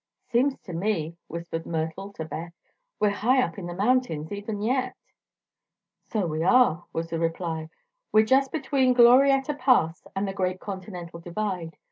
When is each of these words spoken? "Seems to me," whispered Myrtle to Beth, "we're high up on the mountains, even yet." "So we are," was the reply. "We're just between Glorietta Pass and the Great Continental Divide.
"Seems 0.31 0.57
to 0.61 0.73
me," 0.73 1.15
whispered 1.27 1.67
Myrtle 1.67 2.11
to 2.13 2.25
Beth, 2.25 2.53
"we're 2.99 3.11
high 3.11 3.39
up 3.39 3.59
on 3.59 3.67
the 3.67 3.73
mountains, 3.75 4.31
even 4.31 4.59
yet." 4.63 4.95
"So 6.07 6.25
we 6.25 6.41
are," 6.41 6.85
was 6.91 7.11
the 7.11 7.19
reply. 7.19 7.69
"We're 8.11 8.25
just 8.25 8.51
between 8.51 8.95
Glorietta 8.95 9.53
Pass 9.59 10.07
and 10.15 10.27
the 10.27 10.33
Great 10.33 10.59
Continental 10.59 11.19
Divide. 11.19 11.77